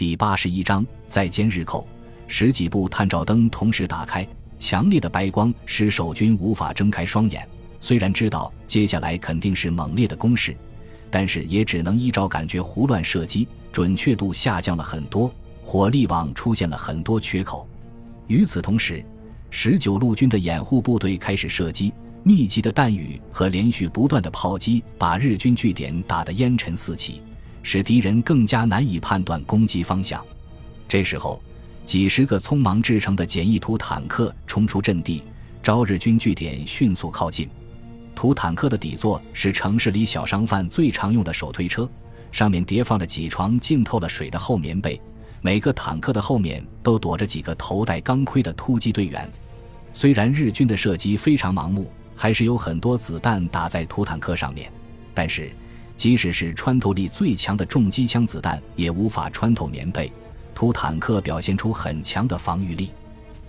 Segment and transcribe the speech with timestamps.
[0.00, 1.86] 第八十一章再歼日寇。
[2.26, 4.26] 十几部探照灯同时打开，
[4.58, 7.46] 强烈的白光使守军无法睁开双眼。
[7.82, 10.56] 虽然知道接下来肯定是猛烈的攻势，
[11.10, 17.68] 但是也只能依照感觉胡乱射击，准确度下降了很多，火力网出现了很多缺口。
[18.26, 19.04] 与此同时，
[19.50, 21.92] 十九路军的掩护部队开始射击，
[22.22, 27.20] 密集的弹雨和连续不断的炮击把日军据点打得烟尘四起，
[27.62, 30.24] 使敌人更加难以判断攻击方向。
[30.88, 31.42] 这时候，
[31.86, 35.22] 几十个匆忙制成的简易土坦克冲出阵地，
[35.62, 37.48] 朝日军据点迅速靠近。
[38.14, 41.88] 土坦克的底座是城市里小商贩最常用的手推车，
[42.32, 45.00] 上面叠放着几床浸透了水的厚棉被。
[45.40, 49.30] 每个坦克的后面都躲着几个头戴钢盔的突击队员。
[49.94, 54.70] 虽然日军的射击非常盲目，还是有很多子弹打在土坦克上面，
[55.14, 55.50] 但是
[56.00, 60.10] 即使是穿透力最强的重机枪子弹也无法穿透棉被。
[60.54, 62.88] 土坦克表现出很强的防御力。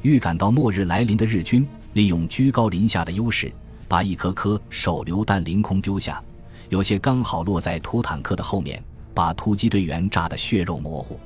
[0.00, 3.52] 预感到末日来临的日军利用居高临下的优势。
[3.86, 6.22] 把一颗颗手榴弹凌空丢下，
[6.70, 8.82] 有些刚好落在土坦克的后面，
[9.12, 11.20] 把突击队员炸得血肉模糊。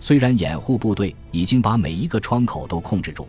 [0.00, 3.26] 虽然掩护部队已经把每一个窗口都控制住，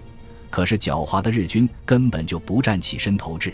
[0.49, 3.53] 可是狡猾的日军根本就不站起身投掷。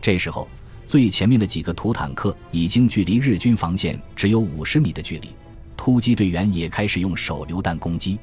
[0.00, 0.48] 这时候，
[0.92, 5.30] 最前面的几个土坦克已经距离日军防线只有五十米的距离，
[5.74, 8.18] 突击队员也开始用手榴弹攻击。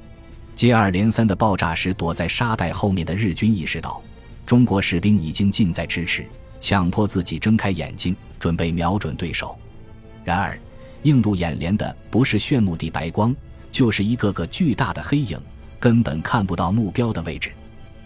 [0.56, 4.00] 接二连三的爆炸时，躲在沙袋后面的日军意识到。
[4.46, 6.24] 中国士兵已经近在咫尺，
[6.60, 9.58] 强迫自己睁开眼睛，准备瞄准对手。
[10.24, 10.56] 然而，
[11.02, 13.36] 映入眼帘的不是炫目的白光，
[13.72, 15.42] 就是一个个巨大的黑影，
[15.80, 17.50] 根本看不到目标的位置。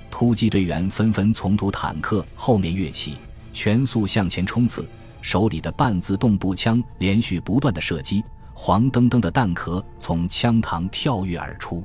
[0.09, 3.15] 突击队员纷纷从土坦克后面跃起，
[3.53, 4.85] 全速向前冲刺，
[5.21, 8.23] 手里的半自动步枪连续不断的射击，
[8.53, 11.83] 黄澄澄的弹壳从枪膛跳跃而出。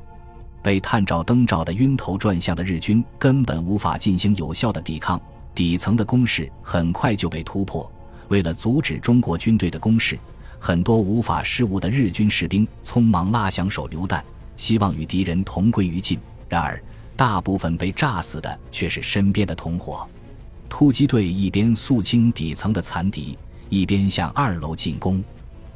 [0.61, 5.21] 被探照灯照得晕头转向的日军根本无法进行有效的抵抗，
[5.55, 7.91] 底层的攻势很快就被突破。
[8.29, 10.19] 为了阻止中国军队的攻势，
[10.59, 14.23] 很多无法失误的日军士兵匆忙拉响手榴弹，
[14.57, 16.19] 希望与敌人同归于尽。
[16.49, 16.83] 然而，
[17.17, 20.07] 大部分被炸死的却是身边的同伙。
[20.69, 23.37] 突击队一边肃清底层的残敌，
[23.69, 25.23] 一边向二楼进攻。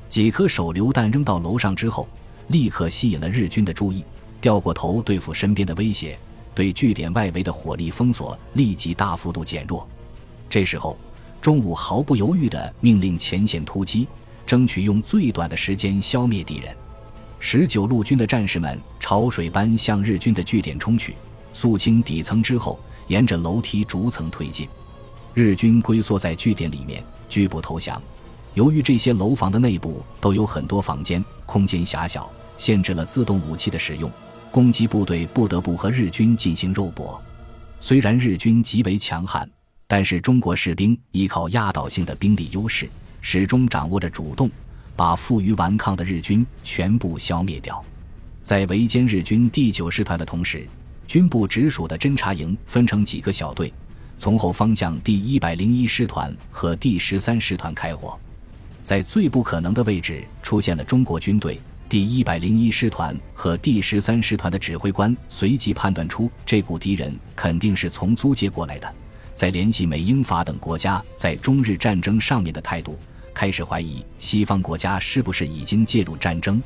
[0.09, 2.07] 几颗手榴弹扔到楼上之后，
[2.49, 4.05] 立刻吸引了日军的注意。
[4.41, 6.19] 掉过头对付身边的威胁，
[6.55, 9.89] 对据点外围的火力封锁立即大幅度减弱。
[10.51, 10.99] 这时候，
[11.41, 14.09] 中午毫不犹豫地命令前线突击，
[14.45, 16.77] 争取用最短的时间消灭敌人。
[17.39, 21.15] 十九路军的战士们潮水般向日军的据点冲去，
[21.53, 24.69] 肃清底层之后，沿着楼梯逐层推进。
[25.35, 28.01] 日军龟缩在据点里面，拒不投降。
[28.55, 34.11] 由于这些楼房的内部都有很多房间，空间狭小，限制了自动武器的使用。
[34.51, 37.19] 攻击部队不得不和日军进行肉搏，
[37.81, 39.51] 虽然日军极为强悍，
[39.87, 42.87] 但是中国士兵依靠压倒性的兵力优势，
[43.23, 44.51] 始终掌握着主动，
[44.95, 47.83] 把负隅顽抗的日军全部消灭掉。
[48.45, 50.69] 在围歼日军第九师团的同时，
[51.13, 53.71] 军部直属的侦察营分成几个小队，
[54.17, 58.19] 从后方向第一百零一师团和第十三师团开火，
[58.83, 61.61] 在最不可能的位置出现了中国军队。
[61.87, 68.91] 第一百零一师团和第十三师团的指挥官随即判断出，这股敌人肯定是从租界过来的。
[69.35, 72.99] 在联系美、英、法等国家在中日战争上面的态度，
[73.35, 76.63] 开始怀疑西方国家是不是已经介入战争。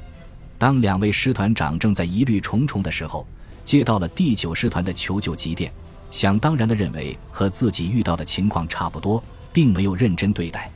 [0.57, 3.27] 当两位师团长正在疑虑重重的时候，
[3.66, 5.71] 接到了第九师团的求救急电，
[6.10, 9.22] 想当然的认为和自己遇到的情况差不多，
[9.53, 10.72] 并没有认真对待。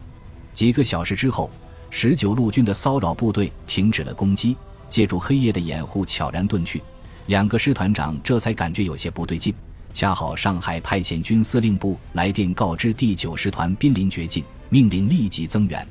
[0.53, 1.51] 几个小时之后。
[1.93, 4.57] 十九路军的骚扰部队停止了攻击，
[4.89, 6.81] 借助黑夜的掩护悄然遁去。
[7.27, 9.53] 两个师团长这才感觉有些不对劲。
[9.93, 15.85] 恰好上海派遣军司令部来电告知第九师团濒临绝境，命令立即增援。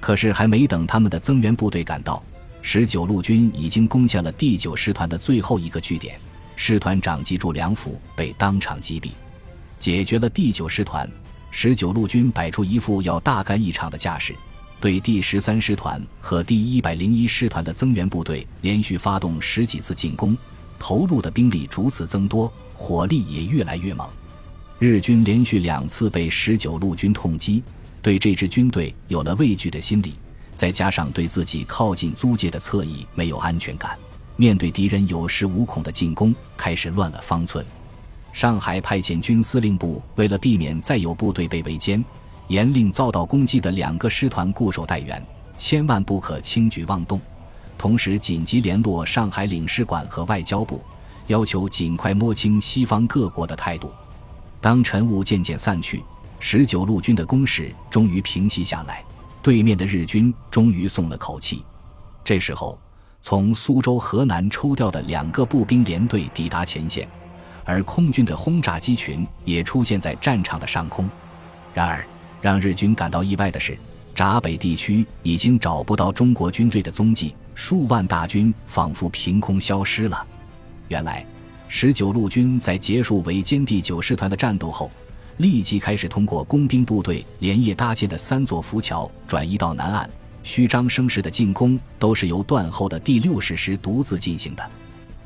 [0.00, 2.20] 可是还没等他们的增援部队赶到，
[2.60, 6.18] 十九路军已经攻下了第九师团的最后一个据点。
[6.56, 9.10] 师团长及驻梁甫被当场击毙，
[9.78, 11.08] 解决了第九师团。
[11.50, 14.34] 十九路军摆出一副要大干一场的架势。
[14.80, 20.36] 对第十三师团和第一百零一师团的增援部队连续发动十几次进攻，
[20.78, 24.08] 投入的兵力逐次增多，火力也越来越猛。
[24.78, 27.62] 日军连续两次被十九路军痛击，
[28.02, 30.14] 对这支军队有了畏惧的心理，
[30.58, 33.96] 再加上对自己靠近租界的侧翼没有安全感，
[34.34, 37.64] 面对敌人有恃无恐的进攻，开始乱了方寸。
[38.32, 42.02] 上海派遣军司令部为了避免再有部队被围歼。
[42.48, 45.24] 严令遭到攻击的两个师团固守待援，
[45.56, 47.20] 千万不可轻举妄动。
[47.76, 50.82] 同时紧急联络上海领事馆和外交部，
[51.28, 53.92] 要求尽快摸清西方各国的态度。
[54.60, 56.02] 当晨雾渐渐散去，
[56.40, 59.04] 十九路军的攻势终于平息下来，
[59.48, 61.64] 对面的日军终于松了口气。
[62.22, 62.78] 这时候，
[63.22, 67.08] 从苏州河南抽调的两个步兵联队抵达前线，
[67.64, 71.08] 而空军的轰炸机群也出现在战场的上空。
[71.72, 72.06] 然而，
[72.42, 73.78] 让日军感到意外的是，
[74.14, 80.26] 闸北地区已经找不到中国军队的踪迹，数万大军仿佛凭空消失了。
[80.88, 81.24] 原来，
[81.68, 84.90] 十九路军在结束围歼第九师团的战斗后，
[85.38, 90.08] 立即开始通过工兵部队连夜搭建的三座浮桥转移到南岸。
[90.44, 94.70] 虚张声势的进攻都是由断后的第六十师独自进行的。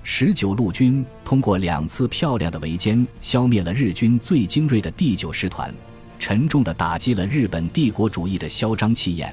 [0.02, 5.72] 十九路军通过两次漂亮的围歼，消灭了日军最精锐的第九师团。
[6.18, 9.32] 沉重地打击了日本帝国主义的嚣张气焰，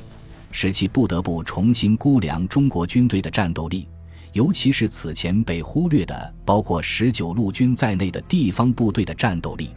[0.52, 3.88] 使其不得不重新估量中国军队的战斗力，
[4.34, 9.72] 尤其是此前被忽略的包括十九路军在内的地方部队的战斗力。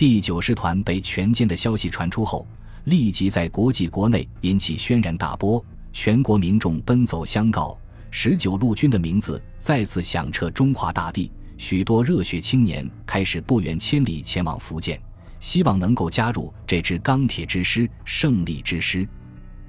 [0.00, 2.46] 第九师团被全歼的消息传出后，
[2.84, 5.62] 立即在国际国内引起轩然大波，
[5.92, 7.78] 全国民众奔走相告，
[8.10, 14.98] 十九路军的名字再次响彻中华大地，许多热血青年开始不远千里前往福建。
[15.38, 19.06] 希望能够加入这支钢铁之师、胜利之师。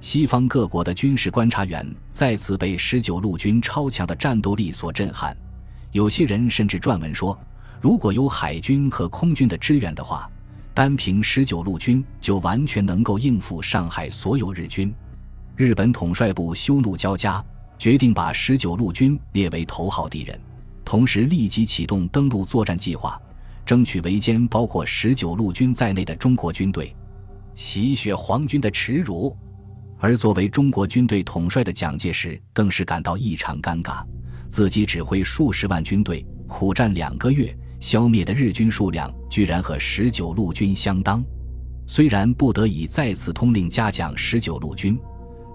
[0.00, 5.36] 西方各国的军事观察员再次被十九路军超强的战斗力所震撼，
[5.90, 7.38] 有些人甚至撰文说，
[7.82, 10.30] 如果有海军和空军的支援的话，
[10.72, 14.94] 单凭十九路军就完全能够应付上海所有日军。
[15.56, 17.44] 日本统帅部羞怒交加，
[17.76, 20.40] 决定把十九路军列为头号敌人，
[20.84, 23.20] 同时立即启动登陆作战计划。
[23.66, 26.94] 争取围歼包括十九路军在内的中国军队，
[27.56, 29.36] 洗雪皇军的耻辱。
[29.98, 34.04] 而作为中国军队统帅的蒋介石更是感到异常尴尬，
[34.48, 41.20] 自己指挥数十万军队苦战两个月，消灭的日军数量居然和十九路军相当。
[41.84, 44.96] 虽然不得已再次通令嘉奖十九路军，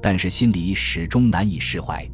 [0.02, 2.06] 但是心里始终难以释怀。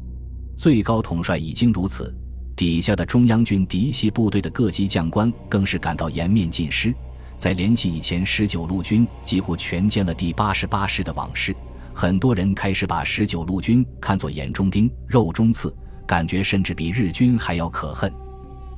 [0.56, 2.14] 最高统帅已经如此。
[2.54, 6.94] 底下的中央军嫡系部队的各级将官更是感到颜面尽失，
[7.36, 11.52] 在联系以前十九路军几乎全歼了第八十八师的往事，
[11.92, 15.74] 很多人开始把十九路军看作眼中钉、肉中刺，
[16.06, 18.12] 感觉甚至比日军还要可恨。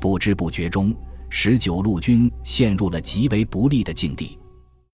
[0.00, 0.94] 不知不觉中，
[1.38, 4.38] 十九路军陷入了极为不利的境地。